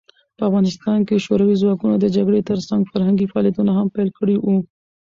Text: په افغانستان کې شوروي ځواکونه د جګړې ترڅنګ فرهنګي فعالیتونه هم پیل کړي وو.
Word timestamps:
په 0.37 0.43
افغانستان 0.49 0.99
کې 1.07 1.23
شوروي 1.25 1.55
ځواکونه 1.61 1.95
د 1.99 2.05
جګړې 2.15 2.47
ترڅنګ 2.49 2.81
فرهنګي 2.91 3.25
فعالیتونه 3.31 3.71
هم 3.77 3.87
پیل 3.95 4.09
کړي 4.17 4.35
وو. 4.39 4.57